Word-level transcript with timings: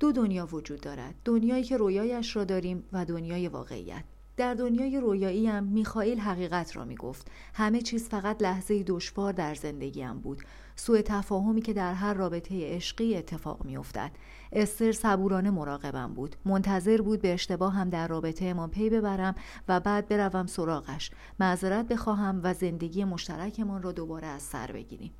دو 0.00 0.12
دنیا 0.12 0.46
وجود 0.46 0.80
دارد. 0.80 1.14
دنیایی 1.24 1.64
که 1.64 1.76
رویایش 1.76 2.36
را 2.36 2.44
داریم 2.44 2.84
و 2.92 3.04
دنیای 3.04 3.48
واقعیت. 3.48 4.04
در 4.36 4.54
دنیای 4.54 5.00
رویایی 5.00 5.46
هم 5.46 5.64
میخائیل 5.64 6.20
حقیقت 6.20 6.76
را 6.76 6.84
می‌گفت. 6.84 7.30
همه 7.54 7.82
چیز 7.82 8.08
فقط 8.08 8.42
لحظه 8.42 8.82
دشوار 8.82 9.32
در 9.32 9.54
زندگیم 9.54 10.20
بود. 10.20 10.42
سوء 10.76 11.00
تفاهمی 11.00 11.60
که 11.60 11.72
در 11.72 11.94
هر 11.94 12.14
رابطه 12.14 12.74
عشقی 12.74 13.16
اتفاق 13.16 13.64
میافتد. 13.64 14.10
استر 14.52 14.92
صبورانه 14.92 15.50
مراقبم 15.50 16.14
بود. 16.14 16.36
منتظر 16.44 17.00
بود 17.00 17.22
به 17.22 17.32
اشتباه 17.32 17.72
هم 17.74 17.90
در 17.90 18.08
رابطه 18.08 18.52
ما 18.52 18.66
پی 18.66 18.90
ببرم 18.90 19.34
و 19.68 19.80
بعد 19.80 20.08
بروم 20.08 20.46
سراغش. 20.46 21.10
معذرت 21.40 21.88
بخواهم 21.88 22.40
و 22.42 22.54
زندگی 22.54 23.04
مشترکمان 23.04 23.82
را 23.82 23.92
دوباره 23.92 24.26
از 24.26 24.42
سر 24.42 24.72
بگیریم. 24.72 25.12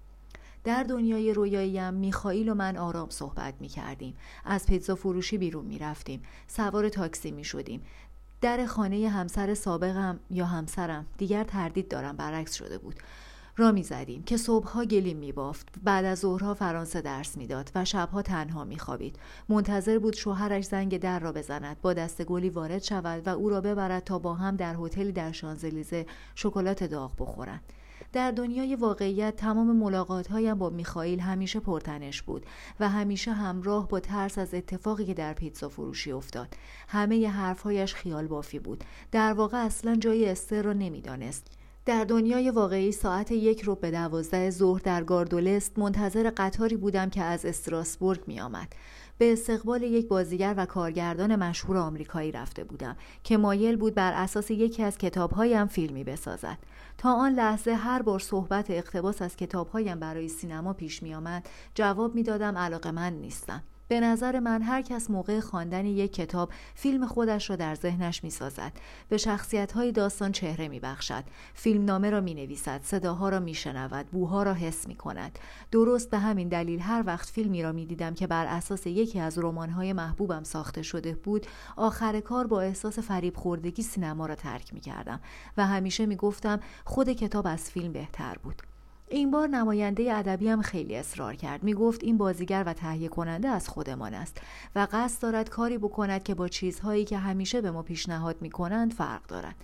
در 0.67 0.83
دنیای 0.83 1.33
رویاییم 1.33 1.95
میخائیل 1.95 2.49
و 2.49 2.55
من 2.55 2.77
آرام 2.77 3.11
صحبت 3.11 3.55
می 3.61 3.69
کردیم. 3.69 4.17
از 4.45 4.67
پیتزا 4.67 4.95
فروشی 4.95 5.39
بیرون 5.39 5.65
می 5.65 5.79
رفتیم. 5.79 6.23
سوار 6.47 6.89
تاکسی 6.89 7.31
می 7.31 7.45
شدیم. 7.45 7.83
در 8.41 8.67
خانه 8.67 9.09
همسر 9.09 9.55
سابقم 9.55 10.21
یا 10.31 10.47
همسرم 10.47 11.07
دیگر 11.19 11.45
تردید 11.45 11.89
دارم 11.89 12.17
برعکس 12.17 12.55
شده 12.55 12.79
بود 12.79 12.95
را 13.57 13.73
می 13.73 13.83
زدیم 13.83 14.23
که 14.23 14.37
صبحها 14.37 14.85
گلیم 14.85 15.17
می 15.17 15.33
بافت 15.33 15.69
بعد 15.83 16.05
از 16.05 16.19
ظهرها 16.19 16.55
فرانسه 16.55 17.01
درس 17.01 17.37
می‌داد 17.37 17.71
و 17.75 17.85
شبها 17.85 18.23
تنها 18.23 18.65
می 18.65 18.79
خوابید 18.79 19.19
منتظر 19.49 19.99
بود 19.99 20.17
شوهرش 20.17 20.65
زنگ 20.65 20.99
در 20.99 21.19
را 21.19 21.33
بزند 21.33 21.81
با 21.83 21.93
دست 21.93 22.25
گلی 22.25 22.51
وارد 22.51 22.83
شود 22.83 23.27
و 23.27 23.31
او 23.31 23.49
را 23.49 23.61
ببرد 23.61 24.05
تا 24.05 24.19
با 24.19 24.35
هم 24.35 24.57
در 24.57 24.77
هتلی 24.77 25.13
در 25.13 25.33
شانزلیزه 25.33 26.07
شکلات 26.35 26.85
داغ 26.85 27.13
بخورند 27.19 27.73
در 28.13 28.31
دنیای 28.31 28.77
واقعیت 28.77 29.37
تمام 29.37 29.77
ملاقات 29.77 30.27
هایم 30.27 30.59
با 30.59 30.71
میخائیل 30.71 31.21
همیشه 31.21 31.61
پرتنش 31.61 32.23
بود 32.23 32.47
و 32.81 32.89
همیشه 32.89 33.33
همراه 33.33 33.89
با 33.89 34.01
ترس 34.01 34.39
از 34.39 34.55
اتفاقی 34.55 35.05
که 35.05 35.15
در 35.15 35.33
پیتزا 35.33 35.69
فروشی 35.69 36.13
افتاد. 36.13 36.55
همه 36.89 37.29
حرفهایش 37.29 37.95
خیال 37.95 38.27
بافی 38.27 38.59
بود. 38.59 38.85
در 39.13 39.33
واقع 39.33 39.59
اصلا 39.59 39.97
جای 39.97 40.29
استر 40.29 40.63
را 40.63 40.73
نمی‌دانست. 40.73 41.47
در 41.87 42.05
دنیای 42.05 42.51
واقعی 42.51 42.93
ساعت 42.93 43.33
یک 43.33 43.63
رو 43.63 43.75
به 43.75 43.91
دوازده 43.91 44.51
ظهر 44.51 44.81
در 44.85 45.05
گاردولست 45.05 45.79
منتظر 45.79 46.33
قطاری 46.37 46.77
بودم 46.77 47.11
که 47.11 47.23
از 47.23 47.45
استراسبورگ 47.45 48.21
می 48.27 48.41
آمد. 48.41 48.69
به 49.19 49.33
استقبال 49.33 49.83
یک 49.83 50.09
بازیگر 50.09 50.55
و 50.57 50.67
کارگردان 50.67 51.37
مشهور 51.37 51.77
آمریکایی 51.77 52.33
رفته 52.33 52.65
بودم 52.65 52.97
که 53.25 53.37
مایل 53.37 53.77
بود 53.77 53.95
بر 53.95 54.13
اساس 54.13 54.51
یکی 54.51 54.83
از 54.83 54.99
کتابهایم 54.99 55.67
فیلمی 55.67 56.05
بسازد. 56.05 56.59
تا 56.99 57.13
آن 57.13 57.33
لحظه 57.35 57.75
هر 57.75 58.03
بار 58.03 58.19
صحبت 58.19 58.71
اقتباس 58.71 59.23
از 59.23 59.37
کتابهایم 59.37 60.01
برای 60.01 60.29
سینما 60.29 60.73
پیش 60.73 61.03
می 61.03 61.15
آمد 61.15 61.49
جواب 61.75 62.15
می 62.15 62.23
دادم 62.23 62.59
علاقه 62.59 62.91
من 62.91 63.13
نیستم. 63.13 63.63
به 63.89 64.01
نظر 64.01 64.41
من 64.41 64.63
هر 64.63 64.83
کس 64.83 65.11
موقع 65.11 65.41
خواندن 65.41 65.87
یک 65.87 66.13
کتاب 66.13 66.51
فیلم 66.75 67.07
خودش 67.07 67.51
را 67.51 67.57
در 67.57 67.75
ذهنش 67.75 68.25
می 68.25 68.31
سازد. 68.31 68.73
به 69.09 69.17
شخصیت 69.17 69.73
های 69.73 69.93
داستان 69.93 70.33
چهره 70.33 70.69
می 70.69 70.81
بخشد. 70.81 71.25
فیلم 71.55 71.85
نامه 71.85 72.11
را 72.11 72.21
می 72.21 72.35
نویسد. 72.35 72.81
صداها 72.85 73.29
را 73.29 73.41
می 73.41 73.55
شنود. 73.55 74.07
بوها 74.07 74.43
را 74.43 74.55
حس 74.55 74.89
می 74.89 74.95
کند. 74.95 75.39
درست 75.71 76.11
به 76.11 76.19
همین 76.19 76.49
دلیل 76.49 76.81
هر 76.81 77.03
وقت 77.07 77.29
فیلمی 77.29 77.63
را 77.63 77.73
می 77.73 77.87
دیدم 77.87 78.15
که 78.15 78.27
بر 78.27 78.47
اساس 78.47 78.87
یکی 78.87 79.21
از 79.21 79.39
رمان 79.39 79.71
های 79.71 79.93
محبوبم 79.93 80.43
ساخته 80.43 80.83
شده 80.83 81.15
بود 81.15 81.47
آخر 81.77 82.21
کار 82.21 82.47
با 82.47 82.61
احساس 82.61 82.99
فریب 82.99 83.37
خوردگی 83.37 83.83
سینما 83.83 84.27
را 84.27 84.35
ترک 84.35 84.75
می 84.75 84.81
کردم 84.81 85.21
و 85.57 85.67
همیشه 85.67 86.07
می 86.07 86.17
گفتم 86.17 86.61
خود 86.85 87.13
کتاب 87.13 87.47
از 87.47 87.71
فیلم 87.71 87.93
بهتر 87.93 88.37
بود. 88.43 88.63
این 89.09 89.31
بار 89.31 89.49
نماینده 89.49 90.15
ادبی 90.15 90.49
هم 90.49 90.63
خیلی 90.63 90.97
اصرار 90.97 91.35
کرد. 91.35 91.63
می 91.63 91.75
گفت 91.75 92.05
این 92.05 92.19
بازیگر 92.19 92.65
و 92.67 92.73
تهیه 92.73 93.09
کننده 93.09 93.49
از 93.49 93.69
خودمان 93.69 94.15
است 94.15 94.41
و 94.77 94.89
قصد 94.93 95.23
دارد 95.23 95.49
کاری 95.49 95.79
بکند 95.79 96.23
که 96.23 96.35
با 96.35 96.49
چیزهایی 96.49 97.05
که 97.05 97.19
همیشه 97.19 97.61
به 97.61 97.71
ما 97.71 97.83
پیشنهاد 97.83 98.43
می 98.43 98.51
کنند 98.51 98.93
فرق 98.93 99.27
دارد. 99.27 99.55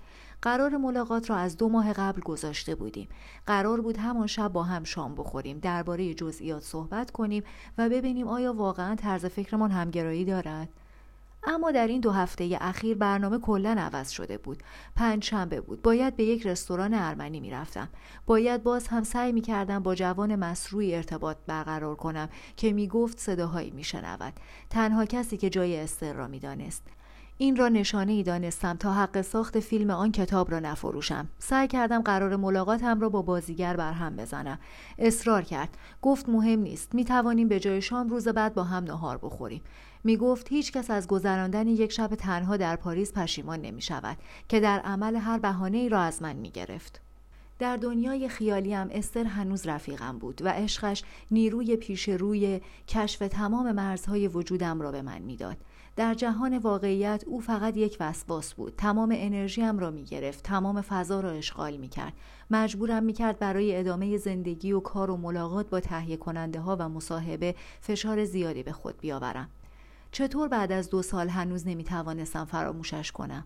قرار 0.43 0.77
ملاقات 0.77 1.31
را 1.31 1.37
از 1.37 1.57
دو 1.57 1.69
ماه 1.69 1.93
قبل 1.93 2.21
گذاشته 2.21 2.75
بودیم. 2.75 3.09
قرار 3.47 3.81
بود 3.81 3.97
همان 3.97 4.27
شب 4.27 4.49
با 4.49 4.63
هم 4.63 4.85
شام 4.85 5.15
بخوریم 5.15 5.59
درباره 5.59 6.15
جزئیات 6.15 6.63
صحبت 6.63 7.11
کنیم 7.11 7.43
و 7.79 7.89
ببینیم 7.89 8.29
آیا 8.29 8.53
واقعا 8.53 8.95
طرز 8.95 9.27
فکرمان 9.27 9.71
همگرایی 9.71 10.25
دارد. 10.25 10.69
اما 11.47 11.71
در 11.71 11.87
این 11.87 12.01
دو 12.01 12.11
هفته 12.11 12.59
اخیر 12.61 12.97
برنامه 12.97 13.39
کلا 13.39 13.77
عوض 13.79 14.11
شده 14.11 14.39
بود. 14.39 14.63
پنج 14.97 15.25
شنبه 15.25 15.61
بود. 15.61 15.83
باید 15.83 16.17
به 16.17 16.25
یک 16.25 16.47
رستوران 16.47 16.95
ارمنی 16.95 17.41
می‌رفتم. 17.41 17.89
باید 18.27 18.63
باز 18.63 18.89
هم 18.89 19.03
سعی 19.03 19.33
می‌کردم 19.33 19.83
با 19.83 19.95
جوان 19.95 20.37
مسروی 20.37 20.95
ارتباط 20.95 21.37
برقرار 21.47 21.95
کنم 21.95 22.29
که 22.57 22.73
می‌گفت 22.73 23.19
صداهایی 23.19 23.71
میشنود. 23.71 24.33
تنها 24.71 25.05
کسی 25.05 25.37
که 25.37 25.51
جای 25.51 25.81
استر 25.81 26.13
را 26.13 26.29
می‌دانست. 26.29 26.83
این 27.39 27.57
را 27.57 27.69
نشانه 27.69 28.13
ای 28.13 28.23
دانستم 28.23 28.77
تا 28.77 28.93
حق 28.93 29.21
ساخت 29.21 29.61
فیلم 29.61 29.91
آن 29.91 30.13
کتاب 30.13 30.51
را 30.51 30.61
نفروشم. 30.61 31.29
سعی 31.39 31.69
کردم 31.69 32.03
قرار 32.03 32.37
ملاقاتم 32.37 33.01
را 33.01 33.09
با 33.09 33.23
بازیگر 33.23 33.77
بر 33.77 33.93
هم 33.93 34.17
بزنم. 34.17 34.59
اصرار 34.99 35.43
کرد. 35.43 35.77
گفت 36.03 36.29
مهم 36.29 36.61
نیست. 36.61 36.95
می 36.95 37.05
توانیم 37.05 37.49
به 37.49 37.61
جای 37.61 37.83
شام 37.83 38.09
روز 38.09 38.29
بعد 38.29 38.55
با 38.55 38.65
هم 38.65 38.85
نهار 38.85 39.19
بخوریم. 39.19 39.63
می 40.05 40.17
گفت 40.17 40.49
هیچ 40.49 40.73
کس 40.73 40.91
از 40.91 41.07
گذراندن 41.07 41.67
یک 41.67 41.93
شب 41.93 42.15
تنها 42.15 42.57
در 42.57 42.77
پاریس 42.77 43.13
پشیمان 43.13 43.61
نمی 43.61 43.83
شود 43.83 44.17
که 44.49 44.61
در 44.61 44.79
عمل 44.79 45.17
هر 45.17 45.39
بهانه 45.39 45.79
ای 45.79 45.89
را 45.89 46.01
از 46.01 46.23
من 46.23 46.37
می 46.37 46.51
گرفت. 46.51 47.01
در 47.59 47.77
دنیای 47.77 48.29
خیالیم 48.29 48.89
استر 48.91 49.25
هنوز 49.25 49.67
رفیقم 49.67 50.19
بود 50.19 50.43
و 50.45 50.49
عشقش 50.49 51.03
نیروی 51.31 51.77
پیش 51.77 52.09
روی 52.09 52.61
کشف 52.89 53.19
تمام 53.19 53.73
مرزهای 53.73 54.29
وجودم 54.29 54.81
را 54.81 54.93
به 54.93 55.03
من 55.03 55.19
می‌داد. 55.19 55.57
در 55.97 56.15
جهان 56.15 56.59
واقعیت 56.59 57.25
او 57.27 57.41
فقط 57.41 57.77
یک 57.77 57.97
وسواس 58.01 58.55
بود. 58.55 58.75
تمام 58.77 59.15
انرژیم 59.17 59.79
را 59.79 59.91
می 59.91 60.05
گرفت. 60.05 60.45
تمام 60.45 60.81
فضا 60.81 61.21
را 61.21 61.31
اشغال 61.31 61.77
می 61.77 61.89
کرد. 61.89 62.13
مجبورم 62.51 63.03
می 63.03 63.13
کرد 63.13 63.39
برای 63.39 63.77
ادامه 63.77 64.17
زندگی 64.17 64.73
و 64.73 64.81
کار 64.81 65.11
و 65.11 65.17
ملاقات 65.17 65.71
با 65.71 65.81
تهیه 65.81 66.17
کننده 66.17 66.61
ها 66.61 66.77
و 66.77 66.89
مصاحبه 66.89 67.55
فشار 67.81 68.25
زیادی 68.25 68.63
به 68.63 68.73
خود 68.73 68.99
بیاورم. 68.99 69.49
چطور 70.13 70.49
بعد 70.49 70.73
از 70.73 70.91
دو 70.91 71.03
سال 71.03 71.29
هنوز 71.29 71.67
نمی 71.67 71.85
توانستم 71.85 72.45
فراموشش 72.45 73.13
کنم؟ 73.13 73.45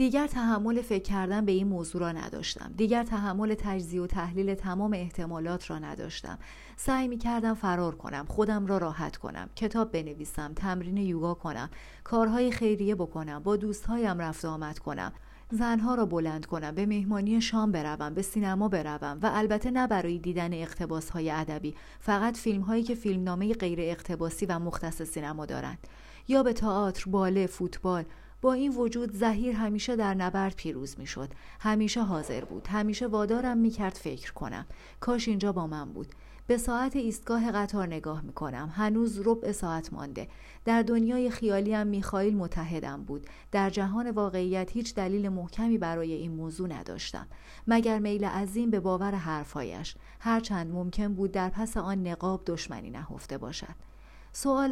دیگر 0.00 0.26
تحمل 0.26 0.82
فکر 0.82 1.02
کردن 1.02 1.44
به 1.44 1.52
این 1.52 1.68
موضوع 1.68 2.00
را 2.00 2.12
نداشتم. 2.12 2.72
دیگر 2.76 3.02
تحمل 3.02 3.54
تجزیه 3.54 4.02
و 4.02 4.06
تحلیل 4.06 4.54
تمام 4.54 4.92
احتمالات 4.92 5.70
را 5.70 5.78
نداشتم. 5.78 6.38
سعی 6.76 7.08
می 7.08 7.18
کردم 7.18 7.54
فرار 7.54 7.94
کنم 7.94 8.26
خودم 8.28 8.66
را 8.66 8.78
راحت 8.78 9.16
کنم 9.16 9.50
کتاب 9.56 9.92
بنویسم 9.92 10.52
تمرین 10.54 10.96
یوگا 10.96 11.34
کنم 11.34 11.70
کارهای 12.04 12.50
خیریه 12.50 12.94
بکنم 12.94 13.38
با 13.38 13.56
دوستهایم 13.56 14.18
رفت 14.18 14.44
آمد 14.44 14.78
کنم. 14.78 15.12
زنها 15.50 15.94
را 15.94 16.06
بلند 16.06 16.46
کنم 16.46 16.74
به 16.74 16.86
مهمانی 16.86 17.40
شام 17.40 17.72
بروم 17.72 18.14
به 18.14 18.22
سینما 18.22 18.68
بروم 18.68 19.18
و 19.22 19.30
البته 19.34 19.70
نه 19.70 19.86
برای 19.86 20.18
دیدن 20.18 20.52
اقتباس 20.52 21.10
های 21.10 21.30
ادبی 21.30 21.74
فقط 22.00 22.36
فیلم 22.36 22.62
هایی 22.62 22.82
که 22.82 22.94
فیلمنامه 22.94 23.54
غیر 23.54 23.78
اقتباسی 23.82 24.46
و 24.46 24.58
مختص 24.58 25.02
سینما 25.02 25.46
دارند. 25.46 25.78
یا 26.28 26.42
به 26.42 26.52
تئاتر 26.52 27.10
باله 27.10 27.46
فوتبال 27.46 28.04
با 28.42 28.52
این 28.52 28.76
وجود 28.76 29.16
زهیر 29.16 29.54
همیشه 29.54 29.96
در 29.96 30.14
نبرد 30.14 30.56
پیروز 30.56 30.98
می‌شد 30.98 31.28
همیشه 31.60 32.02
حاضر 32.02 32.44
بود 32.44 32.66
همیشه 32.66 33.06
وادارم 33.06 33.58
می‌کرد 33.58 33.92
فکر 33.92 34.32
کنم 34.32 34.66
کاش 35.00 35.28
اینجا 35.28 35.52
با 35.52 35.66
من 35.66 35.92
بود 35.92 36.14
به 36.50 36.58
ساعت 36.58 36.96
ایستگاه 36.96 37.52
قطار 37.52 37.86
نگاه 37.86 38.22
می 38.22 38.32
کنم. 38.32 38.72
هنوز 38.74 39.20
ربع 39.24 39.52
ساعت 39.52 39.92
مانده. 39.92 40.28
در 40.64 40.82
دنیای 40.82 41.30
خیالیم 41.30 41.86
میخائیل 41.86 42.36
متحدم 42.36 43.04
بود. 43.04 43.26
در 43.52 43.70
جهان 43.70 44.10
واقعیت 44.10 44.72
هیچ 44.72 44.94
دلیل 44.94 45.28
محکمی 45.28 45.78
برای 45.78 46.12
این 46.12 46.32
موضوع 46.32 46.68
نداشتم. 46.68 47.26
مگر 47.66 47.98
میل 47.98 48.24
عظیم 48.24 48.70
به 48.70 48.80
باور 48.80 49.14
حرفهایش. 49.14 49.94
هرچند 50.20 50.70
ممکن 50.70 51.14
بود 51.14 51.32
در 51.32 51.48
پس 51.48 51.76
آن 51.76 52.06
نقاب 52.06 52.42
دشمنی 52.46 52.90
نهفته 52.90 53.38
باشد. 53.38 53.89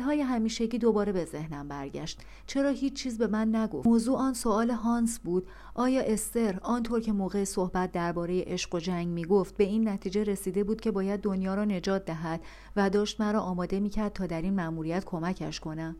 های 0.04 0.20
همیشگی 0.20 0.78
دوباره 0.78 1.12
به 1.12 1.24
ذهنم 1.24 1.68
برگشت. 1.68 2.20
چرا 2.46 2.70
هیچ 2.70 2.92
چیز 2.92 3.18
به 3.18 3.26
من 3.26 3.56
نگفت؟ 3.56 3.86
موضوع 3.86 4.18
آن 4.18 4.34
سوال 4.34 4.70
هانس 4.70 5.18
بود. 5.18 5.46
آیا 5.74 6.02
استر 6.02 6.58
آنطور 6.62 7.00
که 7.00 7.12
موقع 7.12 7.44
صحبت 7.44 7.92
درباره 7.92 8.44
عشق 8.46 8.74
و 8.74 8.78
جنگ 8.78 9.08
می‌گفت 9.08 9.56
به 9.56 9.64
این 9.64 9.88
نتیجه 9.88 10.24
رسیده 10.24 10.64
بود 10.64 10.80
که 10.80 10.90
باید 10.90 11.20
دنیا 11.20 11.54
را 11.54 11.64
نجات 11.64 12.04
دهد 12.04 12.40
و 12.76 12.90
داشت 12.90 13.20
مرا 13.20 13.40
آماده 13.40 13.80
می‌کرد 13.80 14.12
تا 14.12 14.26
در 14.26 14.42
این 14.42 14.54
مأموریت 14.54 15.04
کمکش 15.04 15.60
کنم؟ 15.60 15.96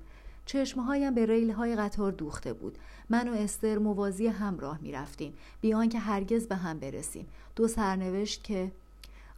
چشمهایم 0.46 1.14
به 1.14 1.26
ریل 1.26 1.50
های 1.50 1.76
قطار 1.76 2.12
دوخته 2.12 2.52
بود. 2.52 2.78
من 3.10 3.28
و 3.28 3.32
استر 3.32 3.78
موازی 3.78 4.26
هم 4.26 4.58
راه 4.58 4.78
می 4.82 4.92
رفتیم 4.92 5.34
بیان 5.60 5.88
که 5.88 5.98
هرگز 5.98 6.46
به 6.46 6.56
هم 6.56 6.78
برسیم. 6.78 7.26
دو 7.56 7.68
سرنوشت 7.68 8.44
که 8.44 8.72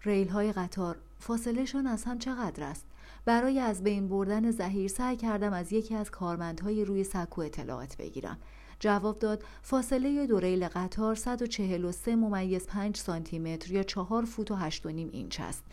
ریل 0.04 0.28
های 0.28 0.52
قطار 0.52 0.96
فاصلهشان 1.18 1.86
از 1.86 2.04
هم 2.04 2.18
چقدر 2.18 2.62
است؟ 2.62 2.84
برای 3.24 3.58
از 3.58 3.82
بین 3.82 4.08
بردن 4.08 4.50
زهیر 4.50 4.88
سعی 4.88 5.16
کردم 5.16 5.52
از 5.52 5.72
یکی 5.72 5.94
از 5.94 6.10
کارمندهای 6.10 6.84
روی 6.84 7.04
سکو 7.04 7.40
اطلاعات 7.40 7.96
بگیرم. 7.96 8.38
جواب 8.80 9.18
داد 9.18 9.44
فاصله 9.62 10.26
دوریل 10.26 10.68
قطار 10.68 11.14
143 11.14 12.16
ممیز 12.16 12.66
5 12.66 12.96
سانتی 12.96 13.38
متر 13.38 13.72
یا 13.72 13.82
4 13.82 14.24
فوت 14.24 14.50
و 14.50 14.54
8 14.54 14.86
و 14.86 14.88
نیم 14.88 15.08
اینچ 15.12 15.40
است. 15.40 15.64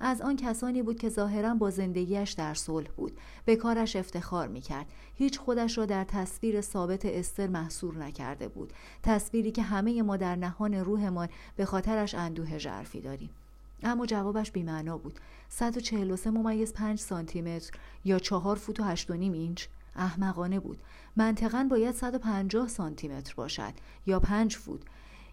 از 0.00 0.20
آن 0.20 0.36
کسانی 0.36 0.82
بود 0.82 0.98
که 0.98 1.08
ظاهرا 1.08 1.54
با 1.54 1.70
زندگیش 1.70 2.32
در 2.32 2.54
صلح 2.54 2.88
بود. 2.96 3.18
به 3.44 3.56
کارش 3.56 3.96
افتخار 3.96 4.48
می‌کرد. 4.48 4.86
هیچ 5.14 5.38
خودش 5.38 5.78
را 5.78 5.86
در 5.86 6.04
تصویر 6.04 6.60
ثابت 6.60 7.04
استر 7.04 7.46
محصور 7.46 7.98
نکرده 7.98 8.48
بود. 8.48 8.72
تصویری 9.02 9.50
که 9.50 9.62
همه 9.62 10.02
ما 10.02 10.16
در 10.16 10.36
نهان 10.36 10.74
روحمان 10.74 11.28
به 11.56 11.64
خاطرش 11.64 12.14
اندوه 12.14 12.58
ژرفی 12.58 13.00
داریم. 13.00 13.30
اما 13.82 14.06
جوابش 14.06 14.50
بیمعنا 14.50 14.98
بود. 14.98 15.20
143 15.48 16.30
ممیز 16.30 16.72
5 16.72 16.98
سانتی 16.98 17.42
متر 17.42 17.70
یا 18.04 18.18
4 18.18 18.56
فوت 18.56 18.80
و 18.80 18.82
8 18.82 19.10
نیم 19.10 19.32
اینچ. 19.32 19.66
احمقانه 19.96 20.60
بود. 20.60 20.78
منطقا 21.16 21.66
باید 21.70 21.94
150 21.94 22.68
سانتی 22.68 23.08
متر 23.08 23.34
باشد 23.34 23.72
یا 24.06 24.20
5 24.20 24.56
فوت. 24.56 24.80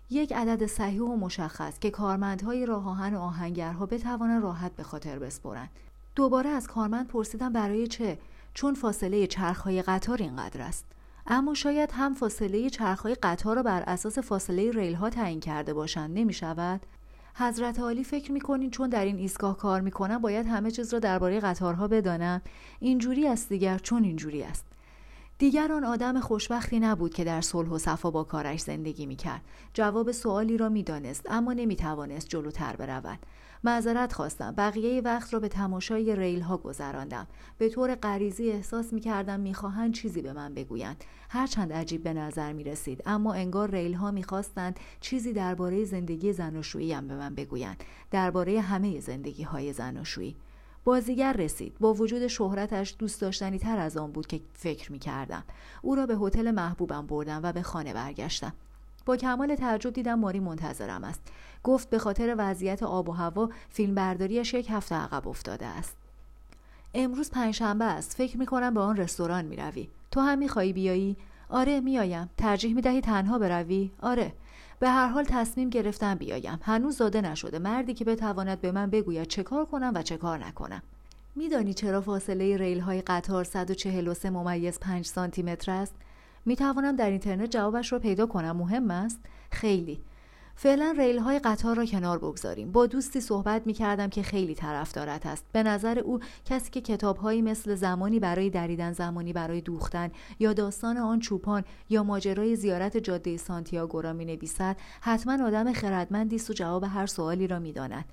یک 0.10 0.34
عدد 0.34 0.66
صحیح 0.66 1.02
و 1.02 1.16
مشخص 1.16 1.80
که 1.80 1.92
کارمندهای 1.92 2.66
راه 2.66 2.90
آهن 2.90 3.16
و 3.16 3.20
آهنگرها 3.20 3.86
بتوانند 3.86 4.44
راحت 4.44 4.76
به 4.76 4.84
خاطر 4.84 5.20
بسپرند. 5.20 5.70
دوباره 6.16 6.50
از 6.50 6.68
کارمند 6.68 7.08
پرسیدم 7.08 7.54
برای 7.54 7.88
چه؟ 7.88 8.18
چون 8.54 8.74
فاصله 8.74 9.28
چرخهای 9.28 9.82
قطار 9.82 10.22
اینقدر 10.22 10.62
است. 10.62 10.86
اما 11.28 11.54
شاید 11.54 11.90
هم 11.94 12.14
فاصله 12.14 12.70
چرخهای 12.70 13.16
قطار 13.16 13.56
را 13.56 13.64
بر 13.64 13.84
اساس 13.88 14.20
فاصله 14.20 14.72
ریل 14.72 14.94
ها 14.94 15.10
تعیین 15.10 15.40
کرده 15.40 15.74
باشند. 15.74 16.18
نمی 16.18 16.34
شود؟ 16.34 16.82
حضرت 17.36 17.80
عالی 17.80 18.04
فکر 18.04 18.32
می‌کنین 18.32 18.72
چون 18.72 18.90
در 18.90 19.06
این 19.06 19.18
ایستگاه 19.18 19.58
کار 19.58 19.82
می‌کنم 19.82 20.18
باید 20.18 20.48
همه 20.48 20.72
چیز 20.72 20.94
را 20.94 21.00
درباره 21.00 21.40
قطارها 21.40 21.88
بدانم 21.88 22.42
اینجوری 22.80 23.28
است 23.28 23.50
دیگر 23.50 23.78
چون 23.78 24.04
اینجوری 24.04 24.44
است. 24.44 24.66
دیگر 25.38 25.72
آن 25.72 25.84
آدم 25.84 26.20
خوشبختی 26.20 26.80
نبود 26.80 27.14
که 27.14 27.24
در 27.24 27.42
صلح 27.42 27.70
و 27.70 27.78
صفا 27.78 28.12
با 28.12 28.24
کارش 28.24 28.62
زندگی 28.62 29.06
می‌کرد. 29.06 29.42
جواب 29.74 30.12
سوالی 30.12 30.58
را 30.58 30.70
می‌دانست 30.70 31.26
اما 31.30 31.54
نمی‌توانست 31.54 32.30
جلوتر 32.30 32.76
برود. 32.76 33.20
معذرت 33.64 34.14
خواستم. 34.14 34.52
بقیه 34.58 35.02
وقت 35.02 35.34
را 35.34 35.40
به 35.40 35.48
تماشای 35.48 36.16
ریل 36.16 36.42
ها 36.42 36.58
گذراندم. 36.58 37.28
به 37.58 37.70
طور 37.70 37.96
غریزی 37.96 38.52
احساس 38.52 38.94
می‌کردم 38.94 39.40
می‌خواهند 39.40 39.94
چیزی 39.94 40.22
به 40.22 40.34
من 40.34 40.54
بگویند. 40.54 41.04
هرچند 41.30 41.74
عجیب 41.74 42.04
به 42.04 42.14
نظر 42.14 42.54
می 42.54 42.64
رسید 42.64 43.04
اما 43.06 43.34
انگار 43.34 43.72
ریل 43.72 43.94
ها 43.94 44.12
می‌خواستند 44.12 44.80
چیزی 45.02 45.34
درباره 45.34 45.86
زندگی 45.86 46.34
زناشویی 46.34 46.94
هم 46.94 47.08
به 47.08 47.16
من 47.16 47.36
بگویند. 47.36 47.84
درباره 48.12 48.62
همه 48.62 49.00
زندگی 49.00 49.44
های 49.44 49.74
زناشویی. 49.74 50.36
بازیگر 50.86 51.34
رسید. 51.34 51.78
با 51.80 51.94
وجود 51.94 52.28
شهرتش 52.28 52.96
دوست 53.00 53.22
داشتنی 53.22 53.60
تر 53.60 53.78
از 53.78 53.98
آن 53.98 54.12
بود 54.12 54.28
که 54.28 54.42
فکر 54.54 54.92
می 54.92 55.00
کردم 55.00 55.44
او 55.82 55.96
را 55.96 56.06
به 56.06 56.16
هتل 56.16 56.52
محبوبم 56.52 57.08
بردم 57.08 57.40
و 57.44 57.54
به 57.54 57.62
خانه 57.62 57.94
برگشتم. 57.94 58.54
با 59.06 59.18
کمال 59.18 59.56
تعجب 59.56 59.94
دیدم 59.94 60.20
ماری 60.20 60.40
منتظرم 60.40 61.04
است. 61.04 61.22
گفت 61.64 61.90
به 61.90 62.00
خاطر 62.00 62.36
وضعیت 62.38 62.84
آب 62.84 63.10
و 63.10 63.12
هوا 63.12 63.50
فیلم 63.70 63.96
برداریش 63.96 64.54
یک 64.54 64.68
هفته 64.70 64.96
عقب 64.96 65.28
افتاده 65.28 65.66
است. 65.66 65.98
امروز 66.94 67.32
پنجشنبه 67.32 67.86
است. 67.86 68.16
فکر 68.16 68.38
می 68.38 68.46
کنم 68.46 68.74
به 68.74 68.80
آن 68.80 68.98
رستوران 68.98 69.46
می 69.46 69.56
روی. 69.56 69.88
تو 70.12 70.20
هم 70.20 70.38
می 70.38 70.48
خواهی 70.48 70.74
بیایی؟ 70.74 71.18
آره 71.50 71.80
میایم 71.80 72.30
ترجیح 72.38 72.76
می 72.76 72.82
دهی 72.82 73.02
تنها 73.02 73.40
بروی؟ 73.40 73.92
آره. 74.02 74.34
به 74.80 74.90
هر 74.90 75.08
حال 75.08 75.24
تصمیم 75.24 75.70
گرفتم 75.70 76.16
بیایم. 76.16 76.60
هنوز 76.62 76.98
زاده 76.98 77.22
نشده. 77.22 77.60
مردی 77.60 77.94
که 77.94 78.06
بتواند 78.06 78.62
به 78.62 78.72
من 78.72 78.90
بگوید 78.90 79.28
چه 79.28 79.44
کار 79.44 79.66
کنم 79.66 79.92
و 79.96 80.02
چه 80.02 80.18
کار 80.18 80.46
نکنم. 80.46 80.82
میدانی 81.36 81.74
چرا 81.74 82.02
فاصله 82.02 82.58
ریل 82.58 82.80
های 82.80 83.02
قطار 83.02 83.44
143 83.44 84.30
ممیز 84.30 84.80
5 84.80 85.06
سانتی 85.06 85.44
متر 85.44 85.72
است؟ 85.72 85.96
می 86.46 86.56
توانم 86.56 86.96
در 86.96 87.10
اینترنت 87.10 87.52
جوابش 87.52 87.94
را 87.94 88.00
پیدا 88.00 88.26
کنم. 88.26 88.58
مهم 88.58 88.92
است؟ 88.92 89.20
خیلی. 89.52 90.02
فعلا 90.56 90.96
ریل 90.98 91.20
های 91.20 91.40
قطار 91.40 91.76
را 91.76 91.86
کنار 91.86 92.18
بگذاریم. 92.18 92.72
با 92.72 92.86
دوستی 92.86 93.22
صحبت 93.22 93.68
می 93.68 93.74
کردم 93.74 94.10
که 94.10 94.24
خیلی 94.24 94.56
طرفدارت 94.56 95.26
است. 95.26 95.46
به 95.52 95.64
نظر 95.64 96.00
او 96.00 96.20
کسی 96.46 96.72
که 96.72 96.82
کتاب 96.82 97.18
هایی 97.18 97.42
مثل 97.42 97.76
زمانی 97.76 98.20
برای 98.20 98.50
دریدن 98.50 98.94
زمانی 98.94 99.34
برای 99.34 99.62
دوختن 99.62 100.12
یا 100.40 100.54
داستان 100.54 100.98
آن 100.98 101.20
چوپان 101.20 101.64
یا 101.90 102.04
ماجرای 102.04 102.56
زیارت 102.56 102.98
جاده 102.98 103.38
سانتیاگو 103.38 104.02
را 104.02 104.14
می 104.14 104.26
نویسد 104.26 104.78
حتما 105.02 105.48
آدم 105.48 105.74
خردمندی 105.74 106.36
است 106.36 106.50
و 106.50 106.54
جواب 106.54 106.84
هر 106.84 107.06
سوالی 107.06 107.48
را 107.48 107.60
می 107.60 107.74
داند. 107.74 108.06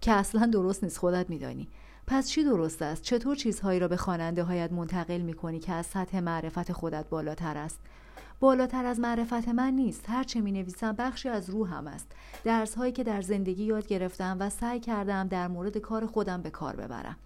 که 0.00 0.12
اصلا 0.12 0.46
درست 0.46 0.84
نیست 0.84 0.98
خودت 0.98 1.30
میدانی. 1.30 1.68
پس 2.10 2.28
چی 2.28 2.44
درست 2.44 2.82
است؟ 2.82 3.02
چطور 3.02 3.36
چیزهایی 3.36 3.80
را 3.80 3.88
به 3.88 3.96
خواننده 3.96 4.42
هایت 4.42 4.72
منتقل 4.72 5.20
می 5.20 5.34
کنی 5.34 5.58
که 5.58 5.72
از 5.72 5.86
سطح 5.86 6.20
معرفت 6.20 6.72
خودت 6.72 7.08
بالاتر 7.08 7.56
است؟ 7.56 7.78
بالاتر 8.40 8.84
از 8.84 9.00
معرفت 9.00 9.48
من 9.48 9.72
نیست. 9.72 10.04
هر 10.10 10.24
چه 10.24 10.40
می 10.40 10.52
نویسم 10.52 10.92
بخشی 10.92 11.28
از 11.28 11.50
روحم 11.50 11.86
است. 11.86 12.06
درس 12.44 12.74
هایی 12.74 12.92
که 12.92 13.04
در 13.04 13.22
زندگی 13.22 13.64
یاد 13.64 13.86
گرفتم 13.86 14.36
و 14.40 14.50
سعی 14.50 14.80
کردم 14.80 15.28
در 15.28 15.48
مورد 15.48 15.78
کار 15.78 16.06
خودم 16.06 16.42
به 16.42 16.50
کار 16.50 16.76
ببرم. 16.76 17.16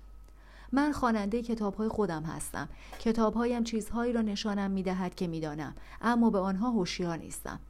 من 0.72 0.92
خواننده 0.92 1.42
کتاب 1.42 1.74
های 1.74 1.88
خودم 1.88 2.22
هستم. 2.22 2.68
کتاب 2.98 3.34
هایم 3.34 3.64
چیزهایی 3.64 4.12
را 4.12 4.20
نشانم 4.20 4.70
می 4.70 4.82
دهد 4.82 5.14
که 5.14 5.26
می 5.26 5.40
دانم 5.40 5.74
اما 6.00 6.30
به 6.30 6.38
آنها 6.38 6.70
هوشیار 6.70 7.16
نیستم. 7.16 7.60